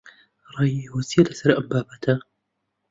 [0.53, 2.13] ڕای ئێوە چییە لەسەر ئەم بابەتە؟